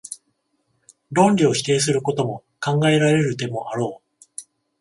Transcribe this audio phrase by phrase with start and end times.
[1.11, 4.27] 論理を否定するとも考えられるでもあろう。